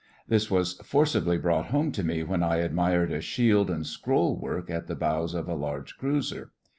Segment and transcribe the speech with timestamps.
[0.27, 4.67] This was forcibly brought home to me when I admired a shield and scroll work
[4.67, 6.49] at the bows of a large cruiser.